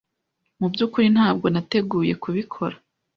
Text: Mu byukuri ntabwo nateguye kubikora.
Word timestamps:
Mu 0.59 0.67
byukuri 0.73 1.07
ntabwo 1.15 1.45
nateguye 1.53 2.13
kubikora. 2.23 2.75